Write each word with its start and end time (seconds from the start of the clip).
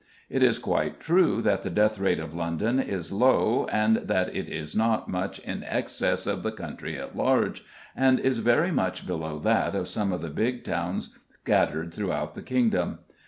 It 0.31 0.41
is 0.41 0.57
quite 0.57 0.99
true 0.99 1.43
that 1.43 1.61
the 1.61 1.69
death 1.69 1.99
rate 1.99 2.17
of 2.17 2.33
London 2.33 2.79
is 2.79 3.11
low, 3.11 3.67
and 3.71 3.97
that 3.97 4.35
it 4.35 4.49
is 4.49 4.75
not 4.75 5.07
much 5.07 5.37
in 5.37 5.63
excess 5.63 6.25
of 6.25 6.41
the 6.41 6.51
country 6.51 6.97
at 6.97 7.15
large, 7.15 7.63
and 7.95 8.19
is 8.19 8.39
very 8.39 8.71
much 8.71 9.05
below 9.05 9.37
that 9.37 9.75
of 9.75 9.87
some 9.87 10.11
of 10.11 10.23
the 10.23 10.31
big 10.31 10.63
towns 10.63 11.13
scattered 11.43 11.93
through 11.93 12.11
the 12.33 12.41
kingdom. 12.41 12.97